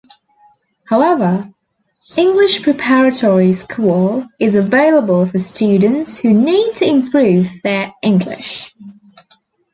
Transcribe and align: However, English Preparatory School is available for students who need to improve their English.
However, 0.87 1.53
English 2.17 2.63
Preparatory 2.63 3.53
School 3.53 4.25
is 4.39 4.55
available 4.55 5.27
for 5.27 5.37
students 5.37 6.17
who 6.17 6.33
need 6.33 6.73
to 6.77 6.85
improve 6.87 7.61
their 7.61 7.93
English. 8.01 8.73